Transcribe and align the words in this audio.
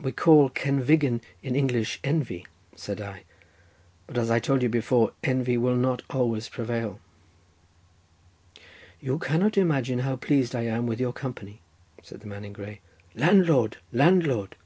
"We 0.00 0.12
call 0.12 0.48
cenfigen 0.48 1.20
in 1.42 1.54
English 1.54 2.00
envy," 2.02 2.46
said 2.74 2.98
I; 2.98 3.24
"but 4.06 4.16
as 4.16 4.30
I 4.30 4.38
told 4.38 4.62
you 4.62 4.70
before, 4.70 5.12
envy 5.22 5.58
will 5.58 5.76
not 5.76 6.00
always 6.08 6.48
prevail." 6.48 6.98
"You 9.00 9.18
cannot 9.18 9.58
imagine 9.58 9.98
how 9.98 10.16
pleased 10.16 10.54
I 10.56 10.62
am 10.62 10.86
with 10.86 10.98
your 10.98 11.12
company," 11.12 11.60
said 12.02 12.20
the 12.20 12.26
man 12.26 12.46
in 12.46 12.54
grey. 12.54 12.80
"Landlord, 13.14 13.76
landlord!" 13.92 14.56